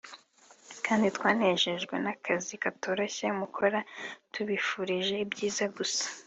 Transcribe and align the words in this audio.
kandi 0.85 1.07
twanejejwe 1.17 1.95
n’ 2.03 2.05
akazi 2.13 2.53
katoroshye 2.63 3.25
mukora 3.39 3.79
tubifurije 4.33 5.15
ibyiza 5.25 5.65
gusa 5.77 6.05